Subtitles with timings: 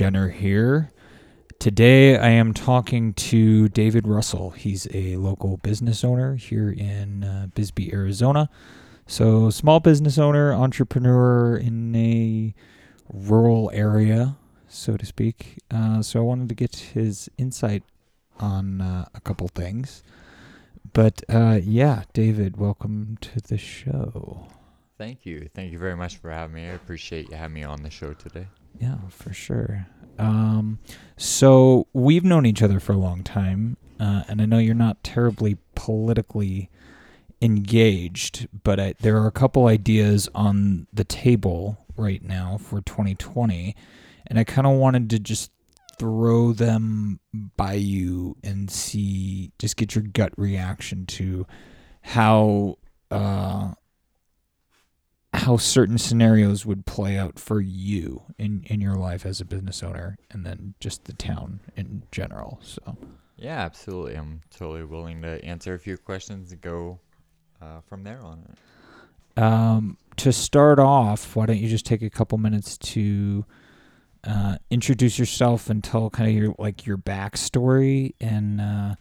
[0.00, 0.28] Welcome to Mindwave.
[0.28, 0.92] Jenner here.
[1.58, 4.50] Today I am talking to David Russell.
[4.50, 8.50] He's a local business owner here in uh, Bisbee, Arizona.
[9.06, 12.54] So, small business owner, entrepreneur in a
[13.12, 14.36] rural area,
[14.68, 15.58] so to speak.
[15.70, 17.82] Uh, so, I wanted to get his insight
[18.38, 20.02] on uh, a couple things.
[20.92, 24.48] But uh, yeah, David, welcome to the show.
[24.98, 25.48] Thank you.
[25.54, 26.64] Thank you very much for having me.
[26.64, 28.46] I appreciate you having me on the show today.
[28.80, 29.86] Yeah, for sure.
[30.18, 30.78] Um,
[31.16, 35.02] so we've known each other for a long time, uh, and I know you're not
[35.02, 36.70] terribly politically
[37.40, 43.74] engaged, but I, there are a couple ideas on the table right now for 2020,
[44.26, 45.50] and I kind of wanted to just
[45.98, 47.20] throw them
[47.56, 51.46] by you and see, just get your gut reaction to
[52.02, 52.78] how.
[53.10, 53.72] Uh,
[55.36, 59.82] how certain scenarios would play out for you in in your life as a business
[59.82, 62.96] owner and then just the town in general so.
[63.36, 64.14] Yeah absolutely.
[64.14, 67.00] I'm totally willing to answer a few questions and go
[67.60, 69.42] uh, from there on it.
[69.42, 73.44] Um, to start off why don't you just take a couple minutes to
[74.24, 78.94] uh, introduce yourself and tell kind of your like your backstory and uh,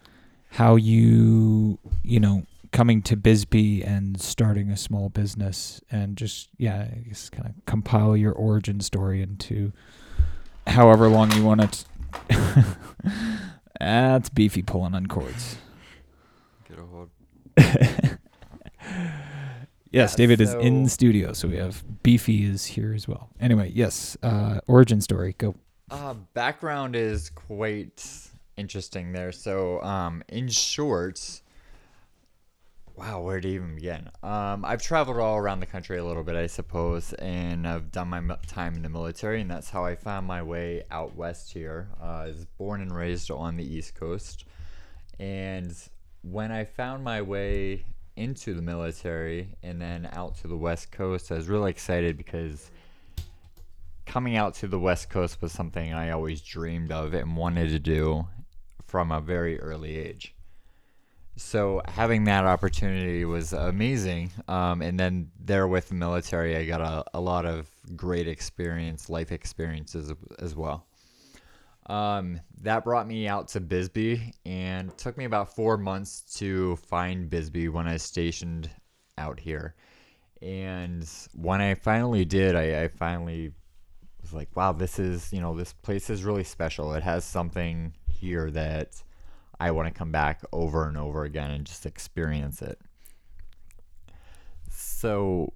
[0.50, 2.46] how you you know
[2.76, 7.54] coming to Bisbee and starting a small business and just yeah, I guess kind of
[7.66, 9.72] compile your origin story into
[10.68, 11.86] however long you want it.
[13.80, 15.56] That's beefy pulling on cords.
[16.68, 17.10] Get a hold.
[17.58, 18.18] yes,
[19.92, 23.30] Yeah, David is in so- studio, so we have Beefy is here as well.
[23.40, 25.34] Anyway, yes, uh, origin story.
[25.38, 25.56] Go.
[25.90, 28.06] Uh, background is quite
[28.58, 29.32] interesting there.
[29.32, 31.42] So, um, in short,
[32.98, 34.10] wow, where to even begin?
[34.24, 38.08] Um, I've traveled all around the country a little bit, I suppose, and I've done
[38.08, 41.90] my time in the military, and that's how I found my way out west here.
[42.02, 44.46] Uh, I was born and raised on the East Coast,
[45.20, 45.76] and
[46.22, 47.86] when I found my way
[48.16, 52.72] into the military and then out to the West Coast, I was really excited because
[54.06, 57.80] coming out to the West Coast was something I always dreamed of and wanted to
[57.80, 58.28] do
[58.88, 60.35] from a very early age.
[61.38, 64.32] So having that opportunity was amazing.
[64.48, 69.10] Um, and then there with the military, I got a, a lot of great experience,
[69.10, 70.86] life experiences as well.
[71.88, 77.30] Um, that brought me out to Bisbee and took me about four months to find
[77.30, 78.70] Bisbee when I was stationed
[79.18, 79.76] out here.
[80.42, 83.52] And when I finally did, I, I finally
[84.22, 86.94] was like, wow, this is, you know, this place is really special.
[86.94, 89.04] It has something here that
[89.60, 92.80] I want to come back over and over again and just experience it.
[94.70, 95.54] So,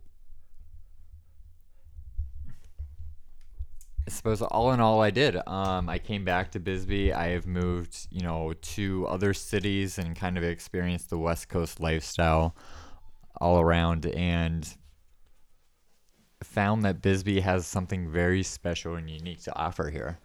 [4.08, 5.36] I suppose all in all, I did.
[5.48, 7.14] Um, I came back to Bisbee.
[7.14, 11.80] I have moved, you know, to other cities and kind of experienced the West Coast
[11.80, 12.56] lifestyle
[13.40, 14.76] all around and
[16.44, 20.20] found that Bisbee has something very special and unique to offer here.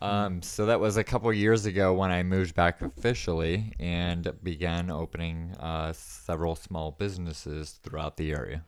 [0.00, 4.90] Um, so that was a couple years ago when I moved back officially and began
[4.90, 8.64] opening uh, several small businesses throughout the area.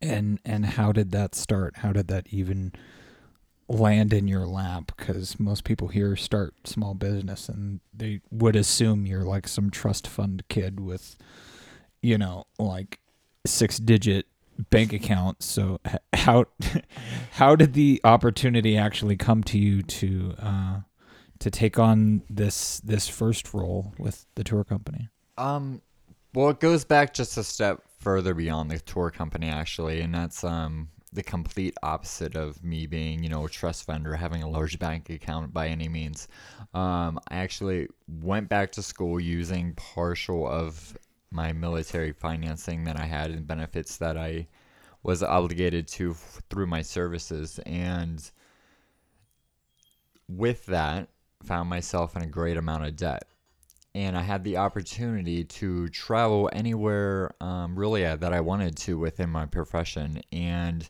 [0.00, 1.78] And and how did that start?
[1.78, 2.72] How did that even
[3.68, 4.92] land in your lap?
[4.96, 10.06] Because most people here start small business, and they would assume you're like some trust
[10.06, 11.16] fund kid with,
[12.02, 13.00] you know, like
[13.46, 14.26] six digit
[14.70, 15.42] bank account.
[15.42, 15.80] So
[16.12, 16.46] how
[17.32, 20.80] how did the opportunity actually come to you to uh,
[21.38, 25.08] to take on this this first role with the tour company?
[25.38, 25.82] Um,
[26.34, 30.44] well, it goes back just a step further beyond the tour company, actually, and that's
[30.44, 34.48] um the complete opposite of me being, you know, a trust fund or having a
[34.48, 36.28] large bank account by any means.
[36.74, 40.96] Um, I actually went back to school using partial of
[41.36, 44.48] my military financing that I had and benefits that I
[45.02, 48.28] was obligated to f- through my services, and
[50.28, 51.08] with that,
[51.44, 53.24] found myself in a great amount of debt.
[53.94, 58.98] And I had the opportunity to travel anywhere um, really uh, that I wanted to
[58.98, 60.88] within my profession and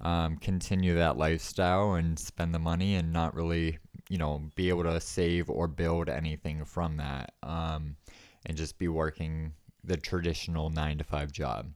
[0.00, 3.78] um, continue that lifestyle and spend the money and not really,
[4.08, 7.96] you know, be able to save or build anything from that um,
[8.44, 9.52] and just be working
[9.84, 11.72] the traditional nine to five job.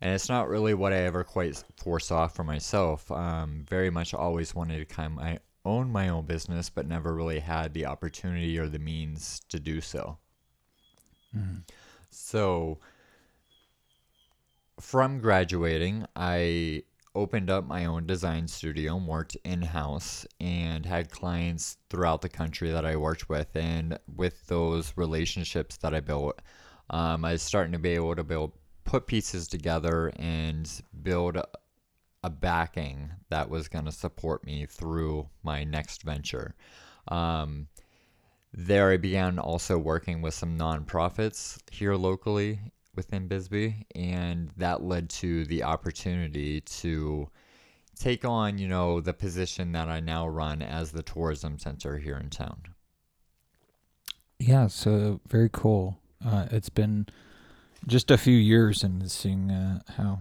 [0.00, 3.10] And it's not really what I ever quite foresaw for myself.
[3.10, 7.14] Um, very much always wanted to kind of my, own my own business, but never
[7.14, 10.18] really had the opportunity or the means to do so.
[12.10, 12.78] So,
[14.80, 21.10] from graduating, I opened up my own design studio and worked in house and had
[21.10, 23.56] clients throughout the country that I worked with.
[23.56, 26.40] And with those relationships that I built,
[26.90, 28.52] um, I was starting to be able to build,
[28.84, 30.70] put pieces together and
[31.02, 31.38] build
[32.22, 36.54] a backing that was going to support me through my next venture.
[37.08, 37.68] Um,
[38.52, 42.58] there, I began also working with some nonprofits here locally
[42.94, 47.28] within Bisbee, and that led to the opportunity to
[47.98, 52.16] take on, you know, the position that I now run as the tourism center here
[52.16, 52.62] in town.
[54.38, 55.98] Yeah, so very cool.
[56.24, 57.06] Uh, it's been
[57.86, 60.20] just a few years and seeing uh, how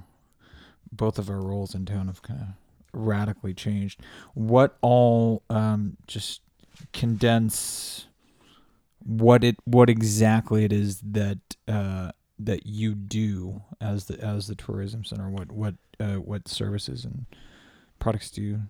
[0.91, 2.47] both of our roles in town have kind of
[2.93, 4.01] radically changed.
[4.33, 6.41] What all um, just
[6.93, 8.07] condense
[9.05, 14.55] what it what exactly it is that uh, that you do as the as the
[14.55, 15.29] tourism center.
[15.29, 17.25] What what uh, what services and
[17.99, 18.61] products do you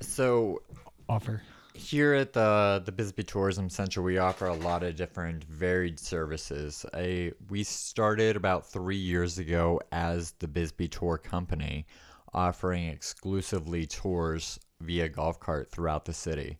[0.00, 0.62] So
[1.08, 1.42] offer?
[1.78, 6.84] Here at the the Bisbee Tourism Center, we offer a lot of different varied services.
[6.92, 11.86] A we started about three years ago as the Bisbee Tour Company,
[12.34, 16.58] offering exclusively tours via golf cart throughout the city.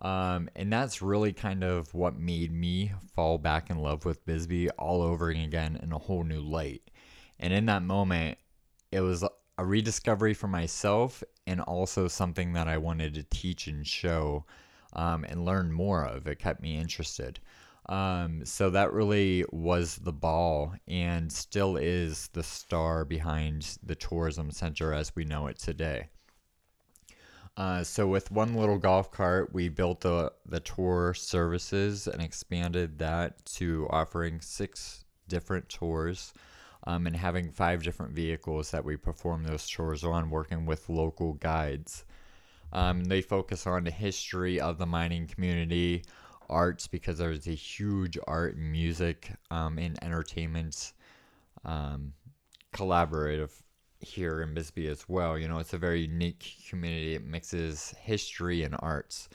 [0.00, 4.68] Um, and that's really kind of what made me fall back in love with Bisbee
[4.70, 6.82] all over again in a whole new light.
[7.38, 8.36] And in that moment,
[8.90, 9.24] it was
[9.58, 14.44] a rediscovery for myself and also something that I wanted to teach and show
[14.92, 16.26] um, and learn more of.
[16.26, 17.40] It kept me interested.
[17.88, 24.50] Um, so that really was the ball and still is the star behind the tourism
[24.50, 26.08] center as we know it today.
[27.56, 32.98] Uh, so with one little golf cart, we built the the tour services and expanded
[32.98, 36.34] that to offering six different tours,
[36.86, 41.34] um, and having five different vehicles that we perform those tours on, working with local
[41.34, 42.04] guides.
[42.72, 46.04] Um, they focus on the history of the mining community,
[46.48, 50.92] arts because there's a huge art and music um, and entertainment
[51.64, 52.12] um,
[52.72, 53.50] collaborative
[54.00, 55.38] here in Bisbee as well.
[55.38, 57.14] You know, it's a very unique community.
[57.14, 59.28] It mixes history and arts.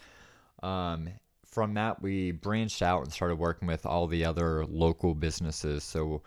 [0.64, 1.10] Um,
[1.46, 5.84] from that, we branched out and started working with all the other local businesses.
[5.84, 6.22] So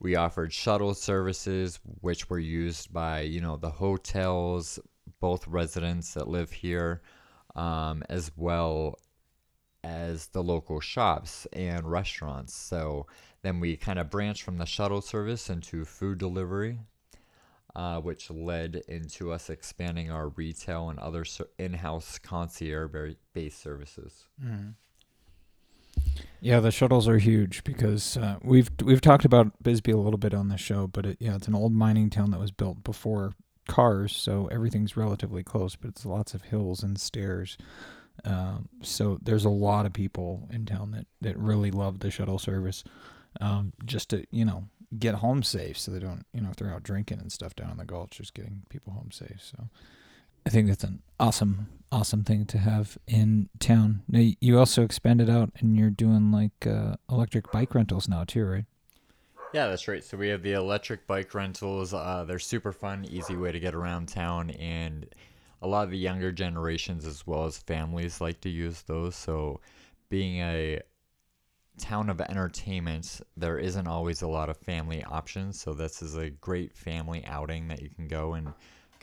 [0.00, 4.78] we offered shuttle services, which were used by you know the hotels,
[5.20, 7.02] both residents that live here,
[7.54, 8.98] um, as well
[9.84, 12.54] as the local shops and restaurants.
[12.54, 13.06] So
[13.42, 16.80] then we kind of branched from the shuttle service into food delivery
[17.76, 21.26] uh, which led into us expanding our retail and other
[21.58, 24.24] in-house concierge-based services.
[24.42, 24.74] Mm.
[26.40, 30.34] Yeah, the shuttles are huge because uh, we've we've talked about Bisbee a little bit
[30.34, 33.32] on the show, but it, yeah, it's an old mining town that was built before
[33.68, 37.58] cars, so everything's relatively close, but it's lots of hills and stairs.
[38.24, 42.38] Um, so there's a lot of people in town that that really love the shuttle
[42.38, 42.84] service.
[43.40, 46.72] Um, just to you know get home safe so they don't, you know, if they're
[46.72, 49.40] out drinking and stuff down in the gulch, just getting people home safe.
[49.40, 49.68] So
[50.46, 54.02] I think that's an awesome, awesome thing to have in town.
[54.08, 58.46] Now, you also expanded out and you're doing like uh, electric bike rentals now too,
[58.46, 58.64] right?
[59.52, 60.04] Yeah, that's right.
[60.04, 61.92] So we have the electric bike rentals.
[61.92, 65.06] Uh, they're super fun, easy way to get around town, and
[65.62, 69.16] a lot of the younger generations as well as families like to use those.
[69.16, 69.60] So
[70.10, 70.80] being a
[71.78, 75.60] town of entertainment, there isn't always a lot of family options.
[75.60, 78.52] So this is a great family outing that you can go and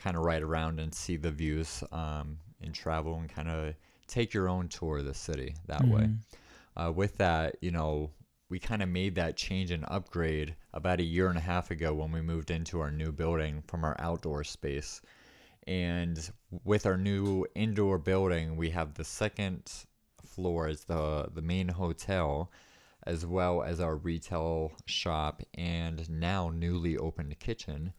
[0.03, 3.73] kind of ride around and see the views um, and travel and kind of
[4.07, 5.95] take your own tour of the city that mm-hmm.
[5.95, 6.09] way.
[6.75, 8.09] Uh, with that, you know,
[8.49, 11.93] we kind of made that change and upgrade about a year and a half ago
[11.93, 15.01] when we moved into our new building from our outdoor space.
[15.65, 16.29] And
[16.65, 19.71] with our new indoor building, we have the second
[20.25, 22.51] floor as the the main hotel,
[23.07, 27.93] as well as our retail shop and now newly opened kitchen,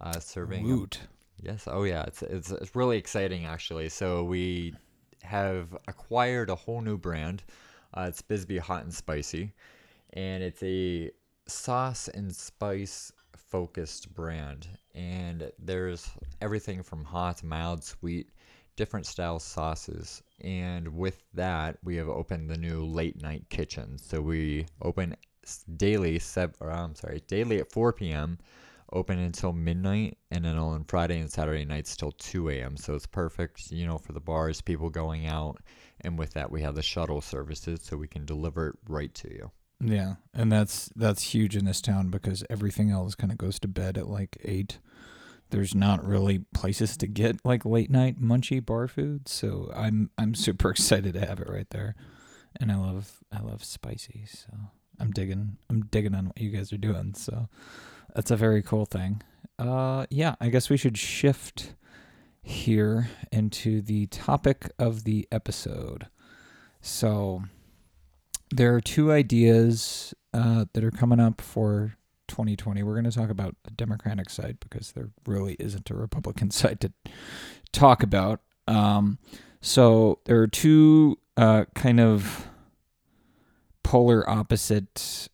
[0.00, 0.64] uh, serving.
[0.64, 1.00] Woot.
[1.40, 1.68] Yes.
[1.70, 2.02] Oh yeah.
[2.04, 3.88] It's, it's it's really exciting actually.
[3.88, 4.74] So we
[5.22, 7.42] have acquired a whole new brand.
[7.94, 9.52] Uh, it's Bisbee Hot and Spicy,
[10.14, 11.10] and it's a
[11.46, 14.68] sauce and spice focused brand.
[14.94, 18.30] And there's everything from hot, mild, sweet,
[18.76, 20.22] different style sauces.
[20.42, 23.98] And with that, we have opened the new late night kitchen.
[23.98, 25.16] So we open
[25.76, 28.38] daily, seven, or I'm sorry, daily at 4 p.m.,
[28.92, 32.76] open until midnight, and then on Friday and Saturday nights till 2 a.m.
[32.76, 35.58] So it's perfect, you know, for the bars, people going out.
[36.00, 39.32] And with that, we have the shuttle services so we can deliver it right to
[39.32, 39.50] you.
[39.80, 43.68] Yeah, and that's that's huge in this town because everything else kind of goes to
[43.68, 44.78] bed at like eight
[45.50, 49.28] there's not really places to get like late night munchy bar food.
[49.28, 51.94] So I'm I'm super excited to have it right there,
[52.60, 54.26] and I love I love spicy.
[54.26, 54.52] So
[55.00, 57.14] I'm digging I'm digging on what you guys are doing.
[57.14, 57.48] So
[58.14, 59.22] that's a very cool thing.
[59.58, 61.74] Uh, yeah, I guess we should shift
[62.42, 66.06] here into the topic of the episode.
[66.80, 67.42] So
[68.50, 71.96] there are two ideas uh, that are coming up for
[72.28, 72.82] 2020.
[72.82, 76.80] We're going to talk about the Democratic side because there really isn't a Republican side
[76.80, 76.92] to
[77.72, 78.40] talk about.
[78.66, 79.18] Um,
[79.60, 82.48] so there are two uh, kind of
[83.82, 85.28] polar opposite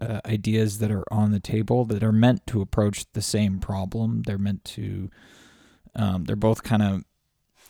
[0.00, 4.22] uh, ideas that are on the table that are meant to approach the same problem.
[4.26, 5.10] They're meant to,
[5.96, 7.04] um, they're both kind of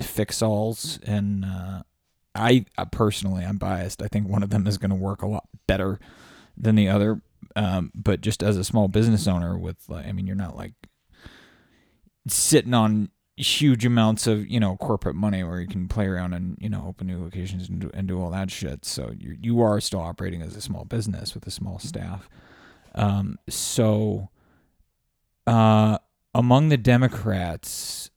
[0.01, 0.99] fix alls.
[1.05, 1.83] And uh,
[2.35, 4.03] I uh, personally, I'm biased.
[4.03, 5.99] I think one of them is going to work a lot better
[6.57, 7.23] than the other.
[7.57, 10.75] Um, but just as a small business owner, with, like, I mean, you're not like
[12.27, 16.59] sitting on huge amounts of you know corporate money where you can play around and
[16.61, 18.85] you know open new locations and do, and do all that shit.
[18.85, 22.29] So you you are still operating as a small business with a small staff.
[22.95, 24.29] Um, so
[25.47, 25.99] uh,
[26.35, 28.11] among the Democrats,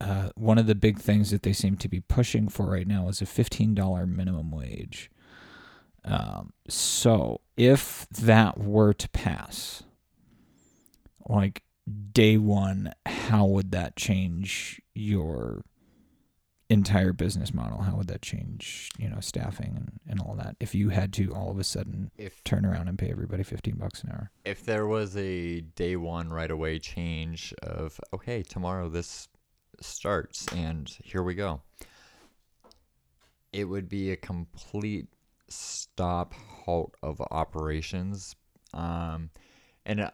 [0.00, 3.08] uh, one of the big things that they seem to be pushing for right now
[3.08, 5.10] is a fifteen dollar minimum wage.
[6.04, 9.84] Um, so if that were to pass,
[11.28, 11.62] like
[12.12, 15.64] day one, how would that change your
[16.68, 17.82] entire business model?
[17.82, 20.56] How would that change, you know, staffing and, and all that?
[20.60, 23.74] If you had to all of a sudden If turn around and pay everybody 15
[23.76, 24.30] bucks an hour.
[24.44, 29.28] if there was a day one right away change of okay tomorrow this
[29.80, 31.60] starts and here we go
[33.52, 35.08] it would be a complete
[35.48, 36.32] stop
[36.64, 38.34] halt of operations
[38.74, 39.30] um,
[39.84, 40.12] and a,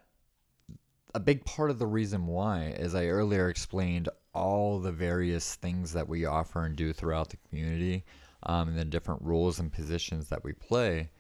[1.19, 5.93] a big part of the reason why as i earlier explained all the various things
[5.93, 8.05] that we offer and do throughout the community
[8.45, 11.11] um, and the different roles and positions that we play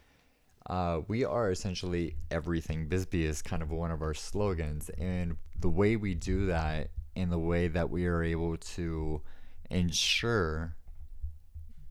[0.68, 2.88] uh, we are essentially everything.
[2.88, 7.32] Bisbee is kind of one of our slogans, and the way we do that, and
[7.32, 9.22] the way that we are able to
[9.70, 10.76] ensure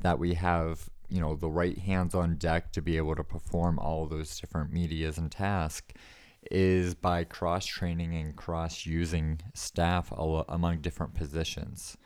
[0.02, 3.80] that we have, you know, the right hands on deck to be able to perform
[3.80, 5.96] all those different medias and tasks,
[6.52, 11.98] is by cross training and cross using staff al- among different positions.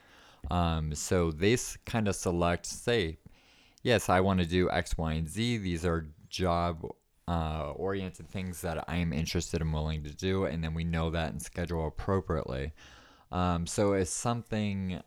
[0.50, 3.20] Um, so they kind of select, say,
[3.84, 5.58] yes, I want to do X, Y, and Z.
[5.58, 6.86] These are job
[7.28, 11.10] uh, oriented things that I am interested and willing to do, and then we know
[11.12, 12.74] that and schedule appropriately.
[13.32, 15.02] Um, so if something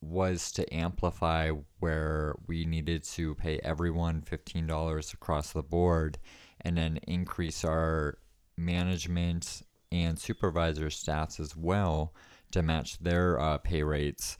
[0.00, 1.50] was to amplify
[1.80, 6.18] where we needed to pay everyone $15 across the board
[6.62, 8.16] and then increase our
[8.60, 12.14] management and supervisor staffs as well
[12.52, 14.38] to match their uh, pay rates,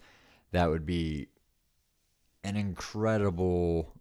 [0.53, 1.29] that would be
[2.45, 3.95] an incredible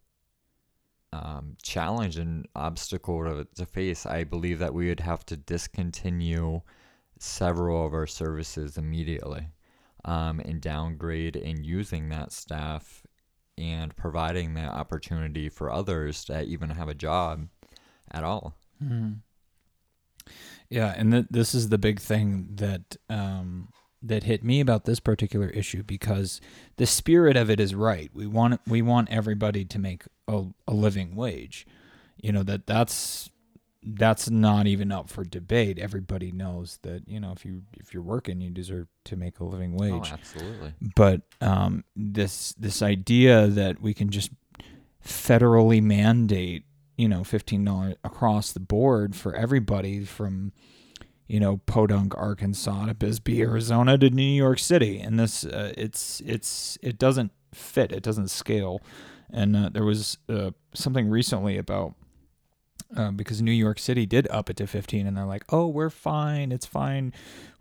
[1.11, 4.05] um, challenge and obstacle to, to face.
[4.05, 6.61] I believe that we would have to discontinue
[7.19, 9.47] several of our services immediately
[10.05, 13.05] um, and downgrade in using that staff
[13.57, 17.47] and providing that opportunity for others to even have a job
[18.11, 18.55] at all.
[20.69, 23.69] Yeah, and th- this is the big thing that um,
[24.01, 26.39] that hit me about this particular issue because
[26.77, 28.09] the spirit of it is right.
[28.13, 31.65] We want we want everybody to make a, a living wage.
[32.21, 33.29] You know that that's
[33.81, 35.79] that's not even up for debate.
[35.79, 39.45] Everybody knows that you know if you if you're working, you deserve to make a
[39.45, 40.73] living Oh, wage absolutely.
[40.95, 44.29] but um, this this idea that we can just
[45.05, 46.63] federally mandate
[46.99, 50.51] you know fifteen dollars across the board for everybody from
[51.27, 56.21] you know Podunk, Arkansas to Bisbee, Arizona to New York City, and this uh, it's
[56.25, 58.81] it's it doesn't fit, it doesn't scale,
[59.31, 61.95] and uh, there was uh, something recently about.
[62.97, 65.91] Uh, because New York City did up it to 15, and they're like, "Oh, we're
[65.91, 66.51] fine.
[66.51, 67.13] It's fine.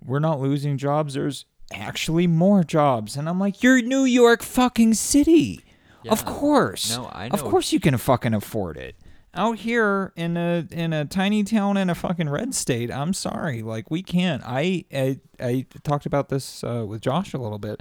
[0.03, 1.13] We're not losing jobs.
[1.13, 5.63] There's actually more jobs." And I'm like, "You're New York fucking city.
[6.09, 6.97] Of course.
[6.97, 8.97] No, I Of course you can fucking afford it.
[9.35, 13.63] Out here in a in a tiny town in a fucking red state, I'm sorry,
[13.63, 14.43] like we can't.
[14.45, 17.81] I I, I talked about this uh, with Josh a little bit.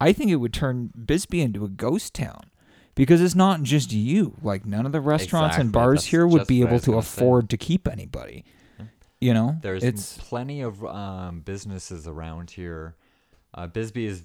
[0.00, 2.50] I think it would turn Bisbee into a ghost town
[2.94, 4.36] because it's not just you.
[4.42, 7.20] Like none of the restaurants and bars That's here would be able to gonna say.
[7.22, 8.44] afford to keep anybody.
[9.20, 12.94] You know, There's it's plenty of um, businesses around here.
[13.54, 14.24] Uh, Bisbee is,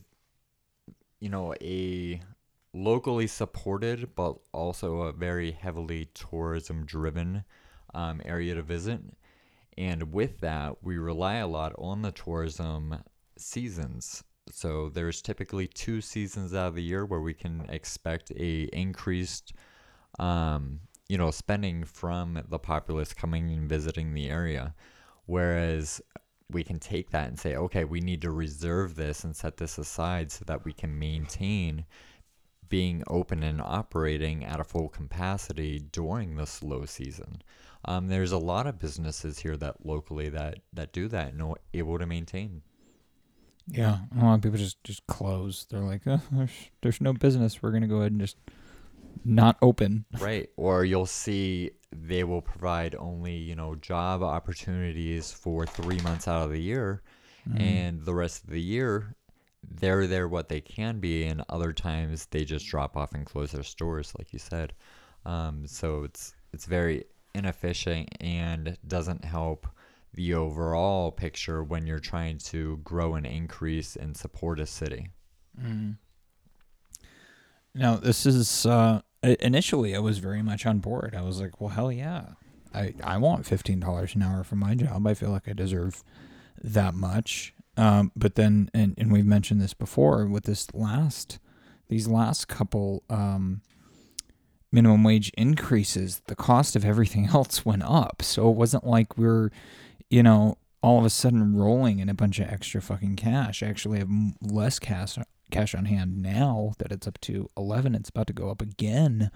[1.19, 2.19] you know, a
[2.73, 7.43] locally supported but also a very heavily tourism driven
[7.93, 9.01] um, area to visit.
[9.77, 13.03] And with that, we rely a lot on the tourism
[13.37, 14.23] seasons.
[14.51, 19.53] So there's typically two seasons out of the year where we can expect a increased,
[20.17, 24.75] um, you know, spending from the populace coming and visiting the area.
[25.25, 26.01] Whereas
[26.51, 29.77] we can take that and say, okay, we need to reserve this and set this
[29.77, 31.85] aside so that we can maintain
[32.69, 37.41] being open and operating at a full capacity during the slow season.
[37.85, 41.55] Um, there's a lot of businesses here that locally that that do that and are
[41.73, 42.61] able to maintain.
[43.67, 45.65] Yeah, a lot of people just just close.
[45.69, 47.61] They're like, oh, there's there's no business.
[47.61, 48.37] We're gonna go ahead and just
[49.25, 50.05] not open.
[50.19, 50.49] Right.
[50.57, 56.43] Or you'll see they will provide only, you know, job opportunities for three months out
[56.43, 57.01] of the year.
[57.49, 57.61] Mm.
[57.61, 59.15] And the rest of the year,
[59.63, 61.25] they're there what they can be.
[61.25, 64.73] And other times they just drop off and close their stores, like you said.
[65.25, 69.67] Um, so it's it's very inefficient and doesn't help
[70.13, 75.09] the overall picture when you're trying to grow and increase and support a city.
[75.61, 75.97] Mm.
[77.75, 81.15] Now, this is uh, initially I was very much on board.
[81.15, 82.33] I was like, well, hell yeah,
[82.73, 85.05] I I want fifteen dollars an hour for my job.
[85.05, 86.03] I feel like I deserve
[86.63, 87.53] that much.
[87.79, 91.39] Um, but then, and and we've mentioned this before with this last
[91.87, 93.61] these last couple um,
[94.71, 98.21] minimum wage increases, the cost of everything else went up.
[98.21, 99.49] So it wasn't like we're,
[100.09, 103.63] you know, all of a sudden rolling in a bunch of extra fucking cash.
[103.63, 104.09] I actually have
[104.41, 105.17] less cash
[105.49, 109.31] cash on hand now that it's up to 11 it's about to go up again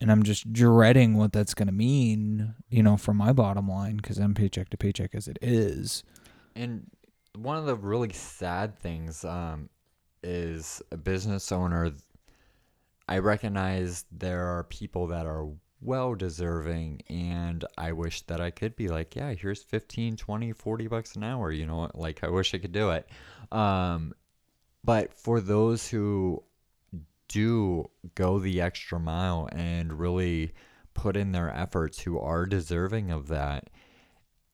[0.00, 3.98] and i'm just dreading what that's going to mean you know for my bottom line
[3.98, 6.02] because i'm paycheck to paycheck as it is
[6.56, 6.90] And
[7.42, 9.68] one of the really sad things um,
[10.22, 11.92] is a business owner.
[13.08, 15.48] I recognize there are people that are
[15.80, 20.86] well deserving, and I wish that I could be like, yeah, here's 15, 20, 40
[20.88, 21.52] bucks an hour.
[21.52, 23.08] You know, like I wish I could do it.
[23.52, 24.14] Um,
[24.84, 26.42] but for those who
[27.28, 30.52] do go the extra mile and really
[30.94, 33.70] put in their efforts, who are deserving of that,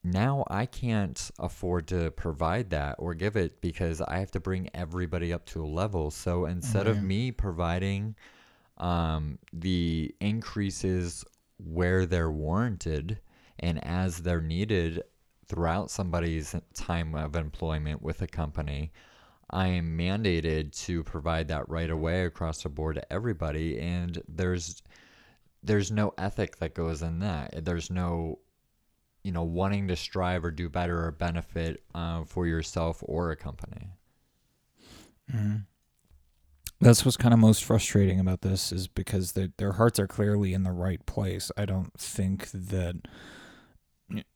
[0.04, 4.68] now I can't afford to provide that or give it because I have to bring
[4.74, 6.10] everybody up to a level.
[6.10, 8.14] So instead of me providing
[8.76, 11.24] um, the increases
[11.56, 13.18] where they're warranted
[13.60, 15.02] and as they're needed
[15.46, 18.92] throughout somebody's time of employment with a company,
[19.50, 23.78] I am mandated to provide that right away across the board to everybody.
[23.78, 24.82] And there's
[25.62, 27.64] there's no ethic that goes in that.
[27.64, 28.40] There's no
[29.24, 33.36] you know, wanting to strive or do better or benefit uh, for yourself or a
[33.36, 33.88] company.
[36.80, 40.52] that's what's kind of most frustrating about this is because their their hearts are clearly
[40.52, 42.96] in the right place i don't think that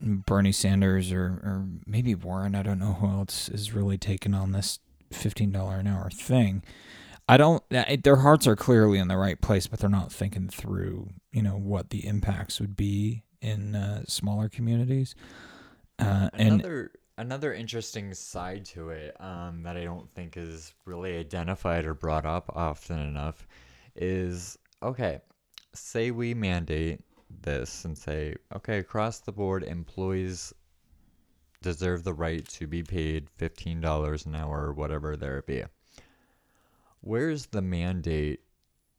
[0.01, 4.53] bernie sanders or, or maybe warren i don't know who else is really taking on
[4.53, 4.79] this
[5.13, 6.63] $15 an hour thing
[7.31, 7.63] I don't.
[7.69, 11.59] Their hearts are clearly in the right place, but they're not thinking through, you know,
[11.59, 15.15] what the impacts would be in uh, smaller communities.
[15.99, 21.19] Uh, and Another another interesting side to it um, that I don't think is really
[21.19, 23.47] identified or brought up often enough
[23.97, 25.21] is okay.
[25.75, 27.01] Say we mandate
[27.43, 30.53] this and say okay across the board employees
[31.61, 35.65] deserve the right to be paid fifteen dollars an hour or whatever there be.
[37.01, 38.41] Where's the mandate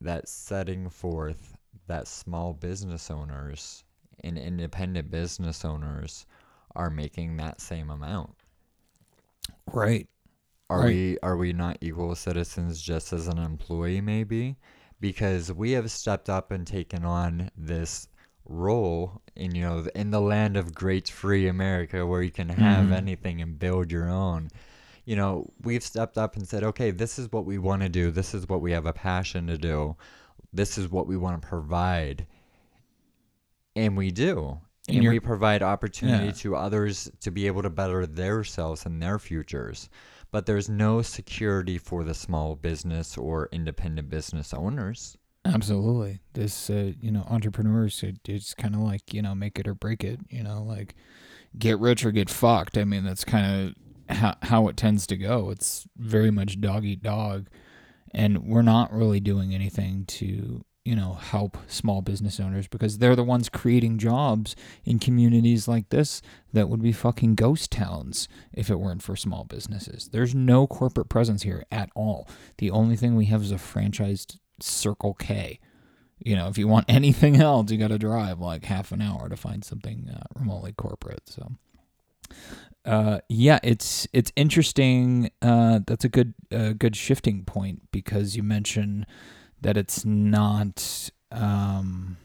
[0.00, 3.84] that's setting forth that small business owners
[4.24, 6.26] and independent business owners
[6.74, 8.36] are making that same amount?
[9.72, 10.08] right,
[10.70, 10.84] Are Right.
[10.84, 14.56] we are we not equal citizens just as an employee maybe?
[15.00, 18.08] Because we have stepped up and taken on this
[18.46, 22.90] role in you know in the land of great free America where you can have
[22.90, 22.92] Mhm.
[22.92, 24.50] anything and build your own.
[25.04, 28.10] You know, we've stepped up and said, "Okay, this is what we want to do.
[28.10, 29.96] This is what we have a passion to do.
[30.52, 32.26] This is what we want to provide."
[33.76, 34.58] And we do.
[34.88, 36.32] And And, we provide opportunity Yeah.
[36.32, 39.88] to others to be able to better themselves and their futures.
[40.32, 45.16] But there's no security for the small business or independent business owners.
[45.44, 46.20] absolutely.
[46.34, 49.74] This, uh, you know, entrepreneurs, it, it's kind of like you know, make it or
[49.74, 50.20] break it.
[50.28, 50.94] You know, like
[51.58, 52.76] get rich or get fucked.
[52.78, 53.74] I mean, that's kind
[54.08, 55.50] of how how it tends to go.
[55.50, 57.48] It's very much dog eat dog,
[58.12, 63.16] and we're not really doing anything to you know help small business owners because they're
[63.16, 68.70] the ones creating jobs in communities like this that would be fucking ghost towns if
[68.70, 70.08] it weren't for small businesses.
[70.12, 72.28] There's no corporate presence here at all.
[72.58, 75.58] The only thing we have is a franchised Circle K.
[76.18, 79.28] You know, if you want anything else, you got to drive like half an hour
[79.28, 81.22] to find something uh, remotely corporate.
[81.26, 81.52] So,
[82.84, 85.30] uh, yeah, it's it's interesting.
[85.42, 89.06] Uh, that's a good uh, good shifting point because you mentioned
[89.62, 92.16] that it's not um,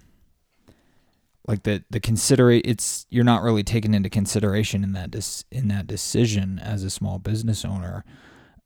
[1.48, 5.68] like the the consider it's you're not really taken into consideration in that dis- in
[5.68, 8.04] that decision as a small business owner.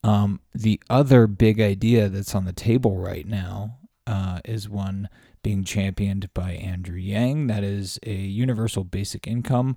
[0.03, 5.09] Um, the other big idea that's on the table right now uh, is one
[5.43, 7.47] being championed by Andrew Yang.
[7.47, 9.75] That is a universal basic income,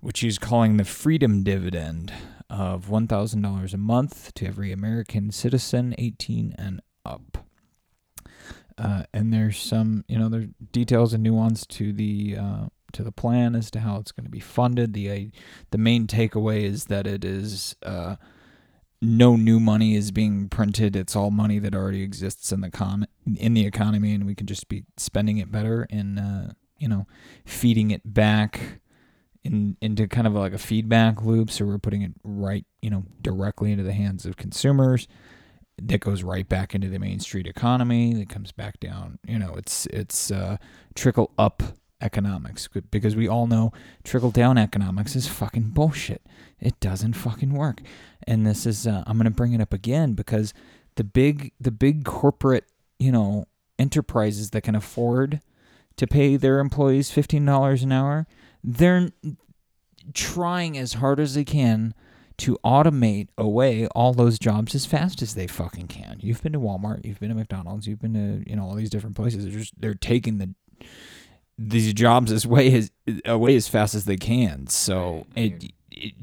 [0.00, 2.12] which he's calling the freedom dividend
[2.50, 6.80] of $1,000 a month to every American citizen 18 and.
[8.78, 13.12] Uh, and there's some, you know, there's details and nuance to the uh, to the
[13.12, 14.92] plan as to how it's going to be funded.
[14.92, 15.38] The uh,
[15.70, 18.16] the main takeaway is that it is uh,
[19.00, 20.94] no new money is being printed.
[20.94, 23.04] It's all money that already exists in the com
[23.36, 27.06] in the economy, and we can just be spending it better and uh, you know
[27.44, 28.80] feeding it back
[29.44, 31.50] in into kind of like a feedback loop.
[31.50, 35.08] So we're putting it right, you know, directly into the hands of consumers
[35.80, 39.54] that goes right back into the main street economy that comes back down you know
[39.56, 40.56] it's it's uh,
[40.94, 41.62] trickle up
[42.02, 43.72] economics because we all know
[44.04, 46.22] trickle down economics is fucking bullshit.
[46.60, 47.80] It doesn't fucking work.
[48.26, 50.52] And this is uh, i'm going to bring it up again because
[50.96, 52.64] the big the big corporate
[52.98, 53.46] you know
[53.78, 55.40] enterprises that can afford
[55.96, 58.26] to pay their employees $15 an hour
[58.62, 59.10] they're
[60.14, 61.94] trying as hard as they can
[62.42, 66.18] to automate away all those jobs as fast as they fucking can.
[66.20, 68.90] You've been to Walmart, you've been to McDonald's, you've been to you know all these
[68.90, 69.44] different places.
[69.44, 70.54] They're just they're taking the
[71.56, 72.90] these jobs as way as
[73.24, 74.66] away as fast as they can.
[74.66, 76.14] So it, it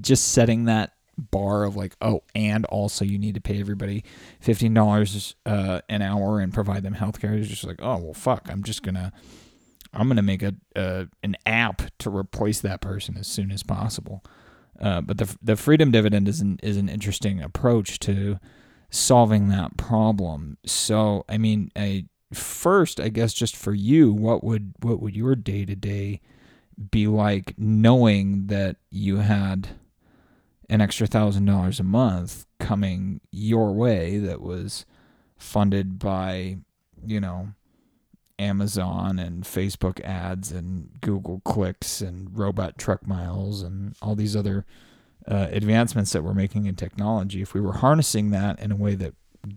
[0.00, 4.04] just setting that bar of like oh and also you need to pay everybody
[4.38, 8.12] fifteen dollars uh, an hour and provide them health care is just like oh well
[8.12, 9.12] fuck I'm just gonna
[9.92, 14.22] I'm gonna make a uh, an app to replace that person as soon as possible.
[14.80, 18.38] Uh, but the the freedom dividend is an is an interesting approach to
[18.90, 20.58] solving that problem.
[20.66, 25.34] So I mean, I first I guess just for you, what would what would your
[25.34, 26.20] day to day
[26.90, 29.68] be like knowing that you had
[30.68, 34.84] an extra thousand dollars a month coming your way that was
[35.38, 36.56] funded by
[37.04, 37.48] you know
[38.38, 44.66] Amazon and Facebook ads and Google clicks and robot truck miles and all these other
[45.26, 48.94] uh, advancements that we're making in technology, if we were harnessing that in a way
[48.94, 49.14] that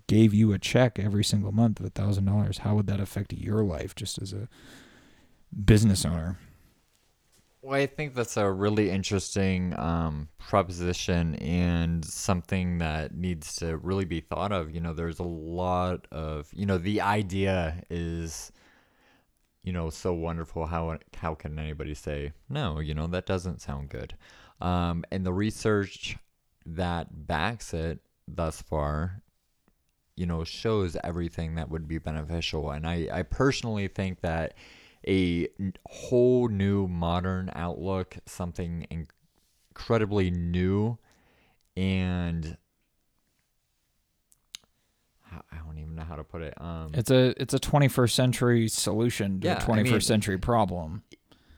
[0.08, 3.34] gave you a check every single month of a thousand dollars, how would that affect
[3.34, 4.48] your life just as a
[5.66, 6.38] business owner?
[7.62, 14.06] Well, I think that's a really interesting um, proposition and something that needs to really
[14.06, 14.74] be thought of.
[14.74, 18.52] You know, there's a lot of, you know, the idea is
[19.64, 20.68] you know, so wonderful.
[20.68, 22.80] How how can anybody say no?
[22.80, 24.16] You know, that doesn't sound good.
[24.62, 26.18] Um, and the research
[26.66, 29.22] that backs it thus far,
[30.16, 32.72] you know, shows everything that would be beneficial.
[32.72, 34.56] And I I personally think that
[35.08, 35.48] a
[35.88, 38.86] whole new modern outlook, something
[39.76, 40.98] incredibly new
[41.78, 42.58] and
[45.32, 46.54] I don't even know how to put it.
[46.60, 50.38] Um, it's a it's a 21st century solution to yeah, a 21st I mean, century
[50.38, 51.04] problem.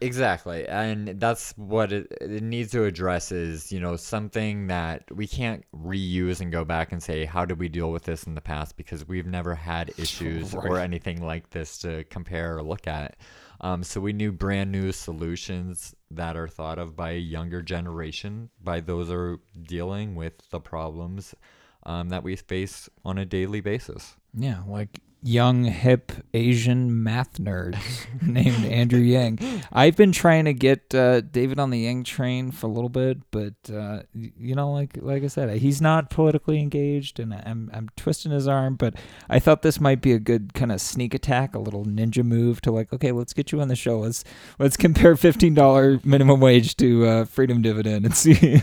[0.02, 5.28] Exactly, and that's what it, it needs to address is you know something that we
[5.28, 8.42] can't reuse and go back and say how did we deal with this in the
[8.42, 10.66] past because we've never had issues right.
[10.66, 13.16] or anything like this to compare or look at.
[13.62, 18.50] Um, so we need brand new solutions that are thought of by a younger generation,
[18.60, 21.36] by those who are dealing with the problems
[21.84, 24.16] um, that we face on a daily basis.
[24.34, 27.78] Yeah, like young, hip Asian math nerd
[28.22, 29.40] named Andrew Yang.
[29.72, 33.20] I've been trying to get uh, David on the Yang train for a little bit,
[33.32, 37.90] but uh, you know, like like I said, he's not politically engaged, and I'm I'm
[37.96, 38.76] twisting his arm.
[38.76, 38.96] But
[39.30, 42.62] I thought this might be a good kind of sneak attack, a little ninja move
[42.62, 44.00] to like, okay, let's get you on the show.
[44.00, 44.24] Let's
[44.60, 48.62] let's compare fifteen dollar minimum wage to uh, freedom dividend and see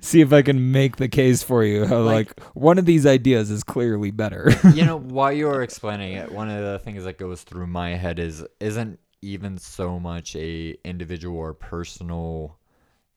[0.00, 1.86] see if I can make the case for you.
[1.86, 4.52] How like, like one of these ideas is clearly better.
[4.74, 7.90] you know, while you were explaining it, one of the things that goes through my
[7.90, 12.58] head is isn't even so much a individual or personal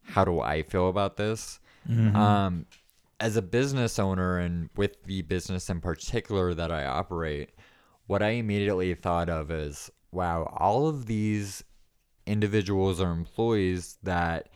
[0.03, 1.59] how do I feel about this?
[1.89, 2.15] Mm-hmm.
[2.15, 2.65] Um,
[3.19, 7.49] as a business owner and with the business in particular that I operate,
[8.05, 11.63] what I immediately thought of is wow, all of these
[12.25, 14.49] individuals or employees that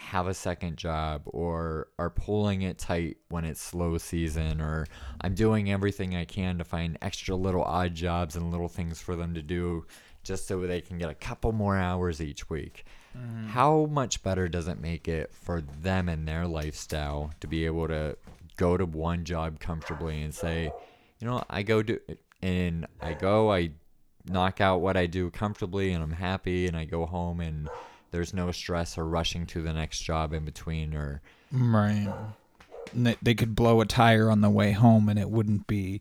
[0.00, 4.86] have a second job or are pulling it tight when it's slow season or
[5.20, 9.14] I'm doing everything I can to find extra little odd jobs and little things for
[9.14, 9.86] them to do
[10.22, 12.84] just so they can get a couple more hours each week.
[13.16, 13.48] Mm-hmm.
[13.48, 17.88] how much better does it make it for them and their lifestyle to be able
[17.88, 18.16] to
[18.56, 20.70] go to one job comfortably and say,
[21.18, 21.98] you know, I go do
[22.40, 23.72] and I go, I
[24.26, 27.68] knock out what I do comfortably and I'm happy and I go home and
[28.10, 31.20] there's no stress or rushing to the next job in between or
[31.52, 32.08] Right.
[32.94, 36.00] They- could blow a tire on the way home, and it wouldn't be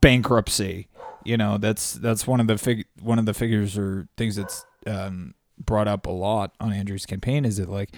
[0.00, 0.88] bankruptcy.
[1.24, 4.64] You know, that's that's one of the fig one of the figures or things that's
[4.86, 7.90] um, brought up a lot on Andrew's campaign is that like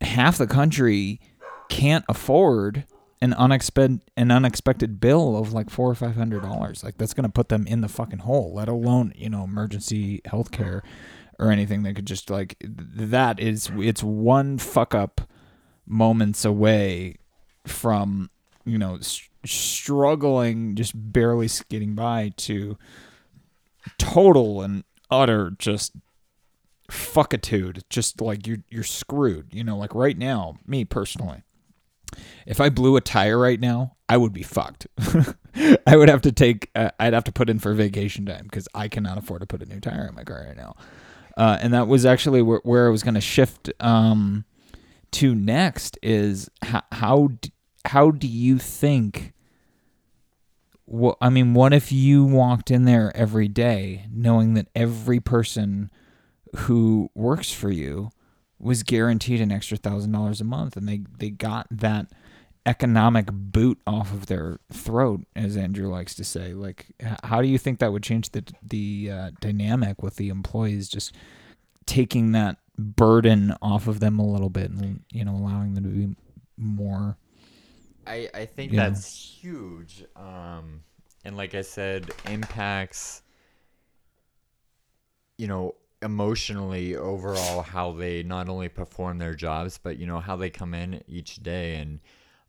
[0.00, 1.20] half the country
[1.68, 2.84] can't afford
[3.22, 6.82] an unexpected an unexpected bill of like four or five hundred dollars.
[6.82, 8.52] Like that's gonna put them in the fucking hole.
[8.54, 10.82] Let alone you know emergency health care
[11.40, 15.22] or anything that could just like that is it's one fuck up
[15.86, 17.16] moments away
[17.66, 18.30] from
[18.64, 22.76] you know s- struggling just barely skating by to
[23.98, 25.92] total and utter just
[26.90, 27.82] fuckitude.
[27.88, 29.48] Just like you're you're screwed.
[29.52, 31.42] You know like right now me personally
[32.44, 34.86] if i blew a tire right now i would be fucked.
[35.86, 38.66] I would have to take uh, i'd have to put in for vacation time because
[38.74, 40.74] i cannot afford to put a new tire in my car right now
[41.36, 44.44] uh, and that was actually where, where i was going to shift um,
[45.10, 47.52] to next is how how d-
[47.86, 49.32] how do you think
[50.84, 55.90] what I mean what if you walked in there every day knowing that every person
[56.56, 58.10] who works for you
[58.58, 62.06] was guaranteed an extra thousand dollars a month and they they got that
[62.70, 66.86] economic boot off of their throat as Andrew likes to say like
[67.24, 71.14] how do you think that would change the the uh, dynamic with the employees just
[71.86, 75.90] taking that burden off of them a little bit and you know allowing them to
[75.90, 76.16] be
[76.56, 77.16] more
[78.06, 80.04] I, I think that's huge.
[80.16, 80.82] Um,
[81.24, 83.22] and like I said, impacts,
[85.38, 90.34] you know, emotionally overall how they not only perform their jobs, but, you know, how
[90.34, 92.00] they come in each day and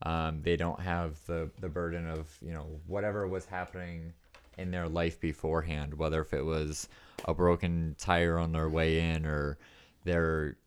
[0.03, 4.13] um, they don't have the, the burden of, you know, whatever was happening
[4.57, 6.87] in their life beforehand, whether if it was
[7.25, 9.57] a broken tire on their way in or
[10.03, 10.57] their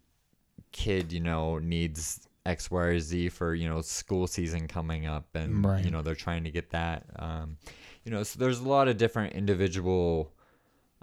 [0.72, 5.34] kid, you know, needs X, Y, or Z for, you know, school season coming up
[5.34, 5.84] and, Right.
[5.84, 7.04] you know, they're trying to get that.
[7.16, 7.56] Um,
[8.04, 10.32] you know, so there's a lot of different individual,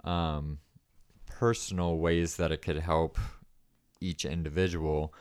[0.04, 0.58] um,
[1.26, 3.18] personal ways that it could help
[4.00, 5.12] each individual.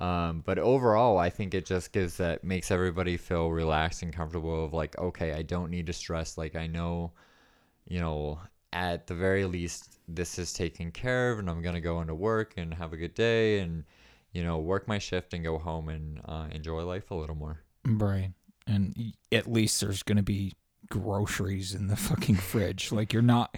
[0.00, 4.64] Um, but overall, I think it just gives that makes everybody feel relaxed and comfortable
[4.64, 6.38] of like, okay, I don't need to stress.
[6.38, 7.12] Like, I know,
[7.86, 8.38] you know,
[8.72, 12.54] at the very least, this is taken care of, and I'm gonna go into work
[12.56, 13.84] and have a good day, and
[14.32, 17.60] you know, work my shift and go home and uh, enjoy life a little more.
[17.84, 18.32] Right.
[18.66, 20.54] And at least there's to be
[20.88, 22.92] groceries in the fucking fridge.
[22.92, 23.56] Like you're not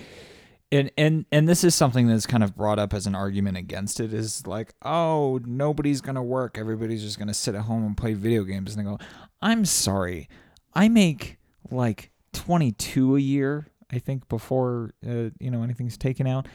[0.73, 4.01] and and and this is something that's kind of brought up as an argument against
[4.01, 6.59] it is like, "Oh, nobody's to work.
[6.59, 8.99] Everybody's just to sit at home and play video games." And they go,
[9.41, 10.29] "I'm sorry.
[10.75, 11.39] I make
[11.71, 16.49] like 22 a year, I think before uh, you know anything's taken out.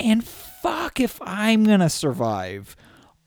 [0.00, 2.74] And fuck if I'm to survive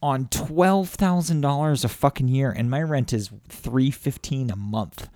[0.02, 5.10] on twelve thousand dollars a fucking year, and my rent is three fifteen a month.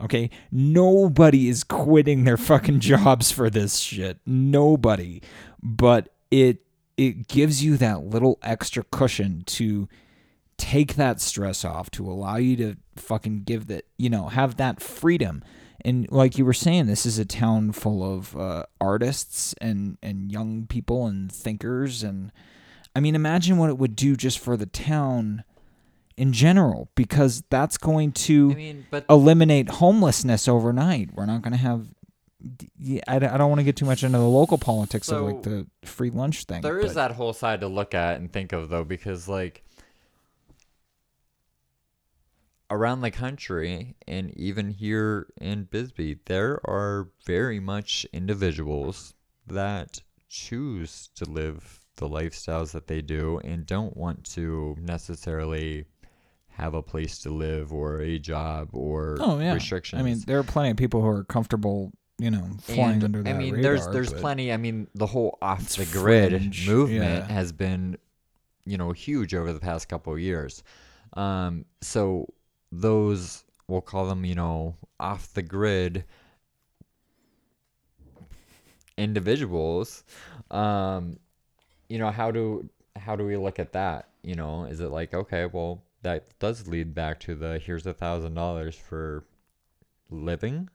[0.00, 4.18] Okay, nobody is quitting their fucking jobs for this shit.
[4.26, 5.22] Nobody,
[5.62, 6.62] but it
[6.96, 9.88] it gives you that little extra cushion to
[10.58, 14.80] take that stress off, to allow you to fucking give that you know have that
[14.80, 15.42] freedom.
[15.84, 20.30] And like you were saying, this is a town full of uh, artists and and
[20.32, 22.32] young people and thinkers and
[22.96, 25.44] I mean, imagine what it would do just for the town
[26.16, 31.10] in general, because that's going to I mean, but eliminate homelessness overnight.
[31.14, 31.86] We're not going to have.
[33.08, 35.42] I don't, I don't want to get too much into the local politics of like
[35.42, 36.62] the free lunch thing.
[36.62, 39.64] There is that whole side to look at and think of though, because like
[42.70, 49.14] around the country and even here in Bisbee, there are very much individuals
[49.46, 55.86] that choose to live the lifestyles that they do and don't want to necessarily
[56.56, 59.54] have a place to live or a job or Oh yeah.
[59.54, 60.00] restrictions.
[60.00, 63.22] I mean, there are plenty of people who are comfortable, you know, flying And, under
[63.22, 63.62] that I mean, radar.
[63.62, 64.52] there's there's plenty.
[64.52, 67.34] I mean, the whole off the grid fringe, movement yeah.
[67.34, 67.98] has been,
[68.64, 70.62] you know, huge over the past couple of years.
[71.14, 72.32] Um, so
[72.72, 76.04] those we'll call them, you know, off the grid
[78.96, 80.04] individuals.
[80.50, 81.18] Um,
[81.88, 84.08] you know, how do how do we look at that?
[84.22, 87.92] You know, is it like okay, well, that does lead back to the here's a
[87.92, 89.24] thousand dollars for
[90.08, 90.68] living.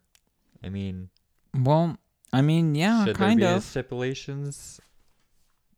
[0.62, 1.10] I mean,
[1.58, 1.98] Well,
[2.34, 3.63] I mean, yeah, should kind there be of.
[3.63, 4.82] stipulations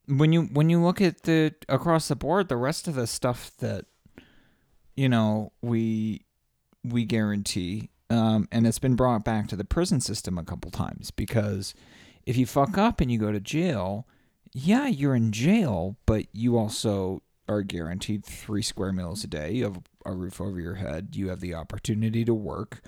[0.08, 3.52] when you when you look at the across the board, the rest of the stuff
[3.58, 3.86] that
[4.96, 6.26] you know we
[6.84, 11.12] we guarantee, um, and it's been brought back to the prison system a couple times
[11.12, 11.76] because
[12.26, 14.08] if you fuck up and you go to jail,
[14.52, 19.52] yeah, you're in jail, but you also are guaranteed three square meals a day.
[19.52, 21.10] You have a roof over your head.
[21.14, 22.82] You have the opportunity to work,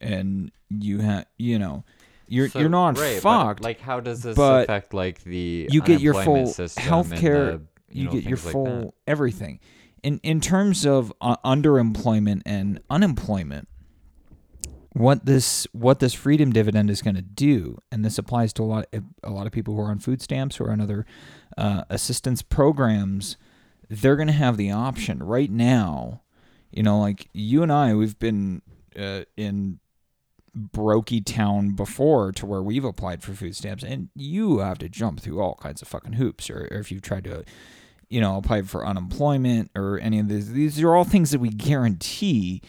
[0.00, 1.84] and you have you know
[2.28, 3.62] you're So, you're not right, fucked.
[3.62, 7.58] like, how does this affect like the you get your full health care.
[7.58, 9.60] the, You, know, get your things like full everything.
[10.02, 13.68] In in terms of uh, underemployment and unemployment,
[14.94, 18.64] what this what this freedom dividend is going to do, and this applies to a
[18.64, 18.86] lot
[19.22, 21.06] a lot of people who are on food stamps or on other
[21.56, 23.36] uh, assistance programs.
[23.88, 26.22] They're going to have the option right now.
[26.70, 28.62] You know, like you and I, we've been
[28.98, 29.78] uh, in
[30.56, 35.18] brokey town before to where we've applied for food stamps and you have to jump
[35.20, 37.42] through all kinds of fucking hoops or, or if you've tried to
[38.10, 41.48] you know apply for unemployment or any of these these are all things that we
[41.48, 42.60] guarantee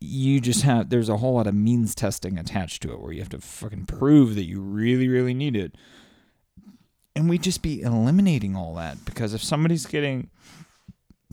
[0.00, 3.20] you just have there's a whole lot of means testing attached to it where you
[3.20, 5.76] have to fucking prove that you really really need it
[7.16, 10.30] and we'd just be eliminating all that because if somebody's getting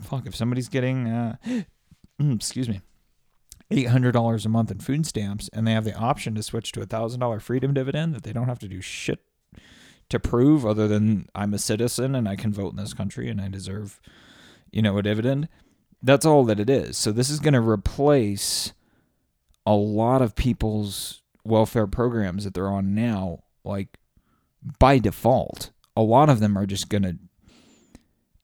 [0.01, 1.35] fuck if somebody's getting uh
[2.19, 2.81] excuse me
[3.71, 6.71] eight hundred dollars a month in food stamps, and they have the option to switch
[6.71, 9.19] to a thousand dollar freedom dividend that they don't have to do shit
[10.09, 13.41] to prove other than I'm a citizen and I can vote in this country and
[13.41, 13.99] I deserve,
[14.71, 15.49] you know, a dividend.
[16.01, 16.97] That's all that it is.
[16.97, 18.71] So this is going to replace
[19.65, 23.97] a lot of people's welfare programs that they're on now, like
[24.79, 25.71] by default.
[25.95, 27.17] A lot of them are just going to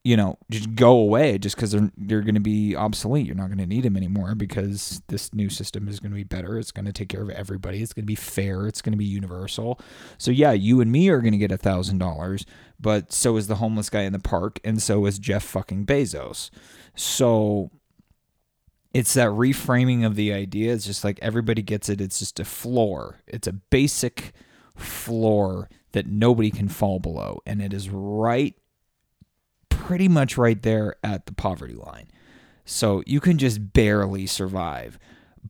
[0.04, 3.26] you know, just go away just because they're they're going to be obsolete.
[3.26, 6.26] You're not going to need them anymore because this new system is going to be
[6.26, 6.60] better.
[6.60, 7.82] It's going to take care of everybody.
[7.82, 8.68] It's going to be fair.
[8.68, 9.80] It's going to be universal.
[10.18, 12.46] So yeah, you and me are going to get a thousand dollars,
[12.80, 16.50] but so is the homeless guy in the park, and so is Jeff fucking Bezos.
[16.96, 17.72] So
[18.94, 20.74] it's that reframing of the idea.
[20.74, 22.02] It's just like everybody gets it.
[22.02, 23.22] It's just a floor.
[23.26, 24.34] It's a basic
[24.76, 28.56] floor that nobody can fall below, and it is right
[29.70, 32.08] pretty much right there at the poverty line.
[32.66, 34.98] So you can just barely survive.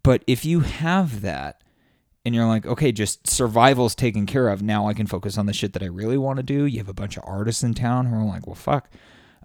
[0.02, 1.62] But if you have that
[2.26, 5.54] and you're like, okay, just survival's taken care of, now I can focus on the
[5.54, 6.66] shit that I really want to do.
[6.66, 8.90] You have a bunch of artists in town who are like, well, fuck.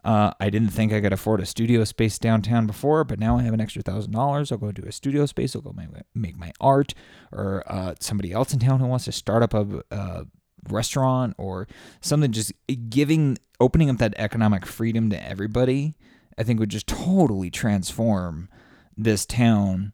[0.04, 3.42] Uh, I didn't think I could afford a studio space downtown before, but now I
[3.42, 4.50] have an extra thousand dollars.
[4.50, 5.54] I'll go to a studio space.
[5.54, 6.94] I'll go make, make my art.
[7.32, 10.26] Or uh, somebody else in town who wants to start up a, a
[10.68, 11.66] restaurant or
[12.00, 12.52] something just
[12.88, 15.94] giving opening up that economic freedom to everybody
[16.36, 18.48] i think would just totally transform
[18.96, 19.92] this town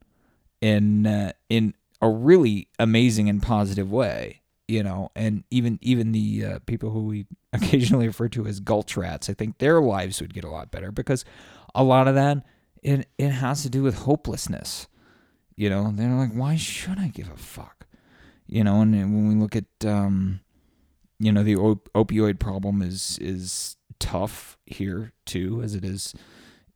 [0.61, 6.44] in uh, in a really amazing and positive way you know and even even the
[6.44, 10.35] uh, people who we occasionally refer to as gulch rats i think their lives would
[10.35, 11.24] get a lot better because
[11.74, 12.44] a lot of that
[12.85, 14.87] it it has to do with hopelessness.
[15.57, 17.87] You know they're like why should i give a fuck?
[18.46, 20.40] You know and, and when we look at um
[21.18, 26.14] you know the op- opioid problem is is tough here too as it is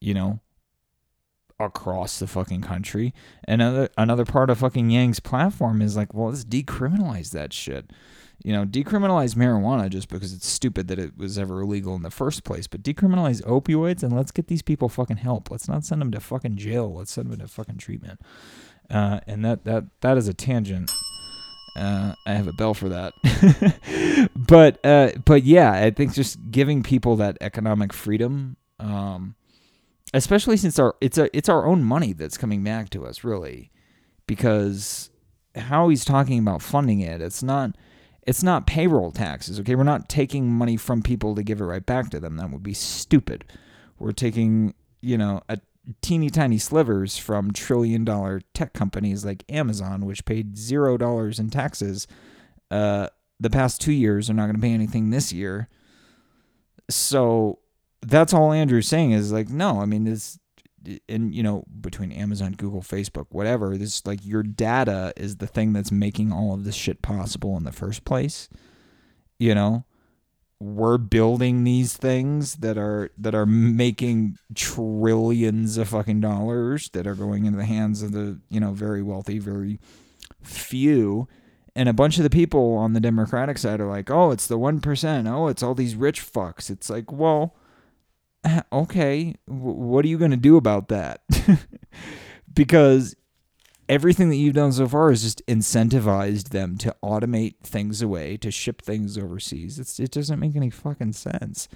[0.00, 0.40] you know
[1.60, 3.12] across the fucking country.
[3.46, 7.90] Another another part of fucking Yang's platform is like well let's decriminalize that shit.
[8.42, 12.10] You know decriminalize marijuana just because it's stupid that it was ever illegal in the
[12.10, 15.50] first place but decriminalize opioids and let's get these people fucking help.
[15.50, 16.94] Let's not send them to fucking jail.
[16.94, 18.20] Let's send them to fucking treatment.
[18.90, 20.90] Uh, and that that that is a tangent.
[21.76, 23.12] Uh, I have a bell for that.
[24.36, 29.36] but uh, but yeah, I think just giving people that economic freedom, um,
[30.14, 33.70] especially since our it's a it's our own money that's coming back to us, really,
[34.26, 35.10] because
[35.54, 37.76] how he's talking about funding it, it's not
[38.26, 39.58] it's not payroll taxes.
[39.60, 42.36] Okay, we're not taking money from people to give it right back to them.
[42.36, 43.44] That would be stupid.
[43.98, 45.60] We're taking you know a
[46.02, 51.50] teeny tiny slivers from trillion dollar tech companies like Amazon, which paid zero dollars in
[51.50, 52.06] taxes
[52.70, 53.08] uh,
[53.40, 55.68] the past two years, are not going to pay anything this year.
[56.90, 57.60] So
[58.02, 60.38] that's all Andrew's saying is like, no, I mean, this,
[61.08, 65.72] and you know, between Amazon, Google, Facebook, whatever, this like your data is the thing
[65.72, 68.48] that's making all of this shit possible in the first place.
[69.38, 69.84] You know,
[70.60, 77.14] we're building these things that are that are making trillions of fucking dollars that are
[77.14, 79.78] going into the hands of the you know very wealthy very
[80.42, 81.28] few.
[81.76, 84.58] And a bunch of the people on the democratic side are like oh it's the
[84.58, 86.70] 1% oh it's all these rich fucks.
[86.70, 87.54] It's like well
[88.72, 91.22] okay what are you going to do about that
[92.54, 93.14] because
[93.88, 98.50] everything that you've done so far is just incentivized them to automate things away, to
[98.50, 99.78] ship things overseas.
[99.78, 101.68] It's it doesn't make any fucking sense.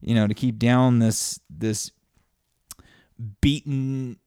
[0.00, 1.90] You know, to keep down this this
[3.40, 4.18] beaten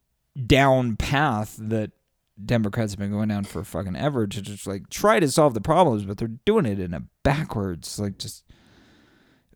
[0.45, 1.91] down path that
[2.43, 5.61] Democrats have been going down for fucking ever to just like try to solve the
[5.61, 8.43] problems, but they're doing it in a backwards, like just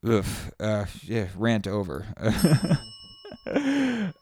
[0.07, 0.25] ugh,
[0.59, 2.05] uh, yeah, rant over.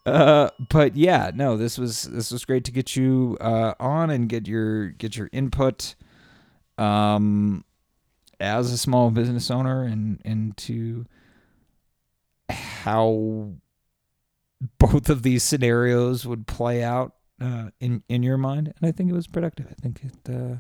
[0.06, 4.30] uh, but yeah, no, this was this was great to get you uh, on and
[4.30, 5.96] get your get your input
[6.78, 7.64] um,
[8.40, 11.06] as a small business owner and into
[12.50, 13.52] how
[14.80, 18.74] both of these scenarios would play out uh, in in your mind.
[18.80, 19.68] And I think it was productive.
[19.70, 20.34] I think it.
[20.34, 20.58] Uh,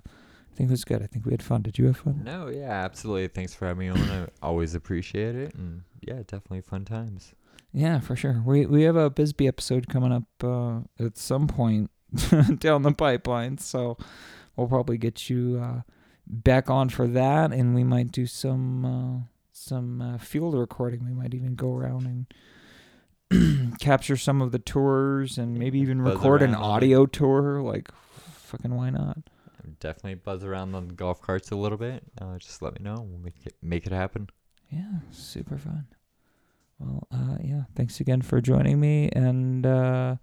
[0.52, 1.02] I think it was good.
[1.02, 1.62] I think we had fun.
[1.62, 2.22] Did you have fun?
[2.24, 3.28] No, yeah, absolutely.
[3.30, 4.10] Thanks for having me on.
[4.10, 7.34] I always appreciate it, and yeah, definitely fun times.
[7.74, 8.44] Yeah, for sure.
[8.46, 11.90] We we have a Bisbee episode coming up uh, at some point
[12.60, 13.98] down the pipeline, so
[14.56, 15.82] we'll probably get you uh,
[16.28, 19.20] back on for that, and we might do some uh,
[19.54, 21.06] some uh, field recording.
[21.06, 22.28] We might even go around
[23.32, 26.76] and capture some of the tours, and maybe even Buzz record an around on it.
[26.76, 27.62] audio tour.
[27.62, 27.90] Like,
[28.34, 29.18] fucking why not?
[29.80, 32.04] Definitely buzz around on the golf carts a little bit.
[32.20, 33.06] Uh, just let me know.
[33.08, 34.30] We'll make it make it happen.
[34.70, 35.88] Yeah, super fun.
[36.80, 39.10] Well, uh, yeah, thanks again for joining me.
[39.14, 40.16] And uh,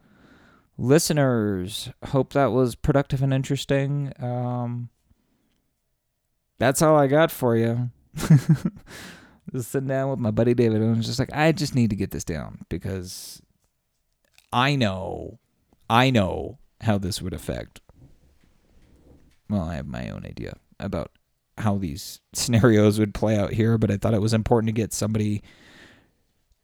[0.76, 4.12] listeners, hope that was productive and interesting.
[4.18, 4.88] Um,
[6.58, 7.90] that's all I got for you.
[9.52, 11.90] just sitting down with my buddy David, and I was just like, I just need
[11.90, 13.40] to get this down because
[14.52, 15.38] I know,
[15.88, 17.80] I know how this would affect.
[19.48, 21.10] Well, I have my own idea about
[21.58, 24.92] how these scenarios would play out here, but I thought it was important to get
[24.92, 25.42] somebody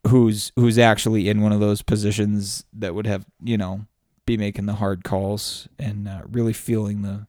[0.07, 3.87] who's who's actually in one of those positions that would have you know
[4.27, 7.27] be making the hard calls and uh, really feeling the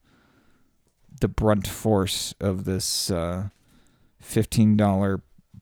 [1.21, 3.49] the brunt force of this uh,
[4.19, 5.21] fifteen dollar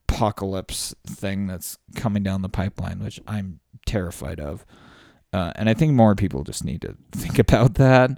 [0.10, 4.66] apocalypse thing that's coming down the pipeline, which I'm terrified of.
[5.32, 8.12] Uh, and I think more people just need to think about that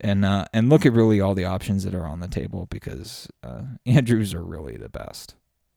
[0.00, 3.28] and uh, and look at really all the options that are on the table because
[3.42, 5.34] uh, Andrews are really the best.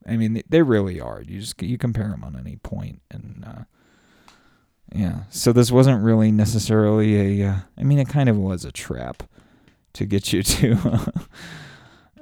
[0.08, 1.22] I mean, they, really are.
[1.22, 3.64] You just you compare them on any point, and uh,
[4.94, 5.24] yeah.
[5.30, 7.50] So this wasn't really necessarily a.
[7.50, 9.24] Uh, I mean, it kind of was a trap
[9.94, 11.14] to get you to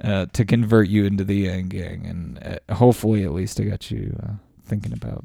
[0.04, 3.90] uh, to convert you into the Yang Gang, and uh, hopefully, at least, I got
[3.90, 4.32] you uh,
[4.62, 5.24] thinking about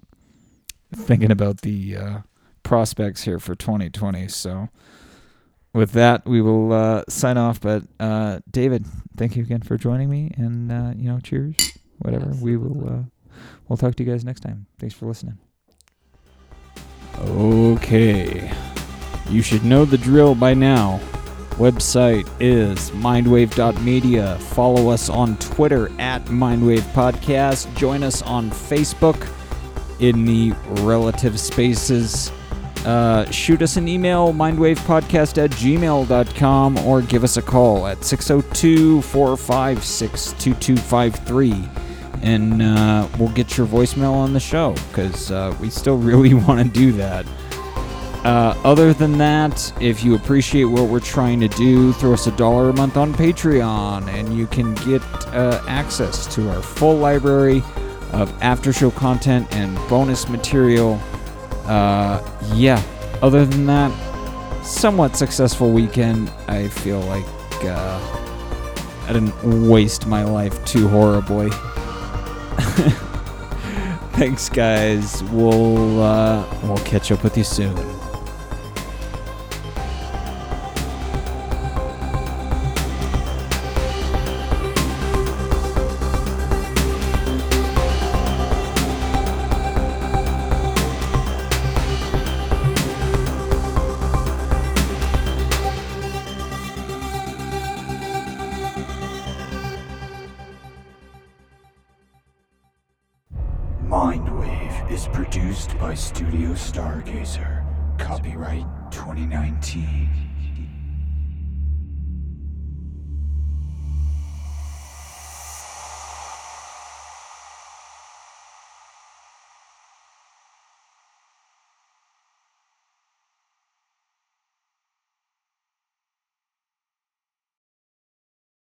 [0.93, 2.17] thinking about the uh,
[2.63, 4.27] prospects here for 2020.
[4.29, 4.69] So
[5.75, 7.59] with that, we will uh, sign off.
[7.59, 8.85] But uh, David,
[9.17, 11.55] thank you again for joining me, and uh, you know, cheers,
[11.99, 12.31] whatever.
[12.41, 13.03] We will uh,
[13.67, 14.65] we'll talk to you guys next time.
[14.79, 15.37] Thanks for listening.
[17.19, 18.51] Okay.
[19.29, 20.99] You should know the drill by now.
[21.51, 24.37] Website is mindwave.media.
[24.39, 27.73] Follow us on Twitter at Mindwave Podcast.
[27.77, 29.29] Join us on Facebook
[29.99, 30.51] in the
[30.81, 32.31] relative spaces.
[32.85, 39.01] Uh, shoot us an email, mindwavepodcast at gmail.com, or give us a call at 602
[39.01, 41.85] 456 2253
[42.21, 46.59] and uh, we'll get your voicemail on the show because uh, we still really want
[46.59, 47.25] to do that.
[48.25, 52.31] Uh, other than that, if you appreciate what we're trying to do, throw us a
[52.31, 57.61] dollar a month on Patreon, and you can get uh, access to our full library
[58.13, 60.99] of after show content and bonus material.
[61.67, 62.21] Uh,
[62.53, 62.81] yeah,
[63.21, 63.91] other than that,
[64.63, 66.29] somewhat successful weekend.
[66.47, 67.25] I feel like
[67.63, 67.99] uh,
[69.07, 71.49] I didn't waste my life too horribly.
[74.13, 75.23] Thanks, guys.
[75.25, 77.94] We'll uh, we'll catch up with you soon.